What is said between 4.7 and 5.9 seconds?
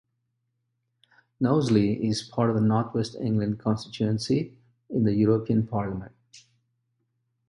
in the European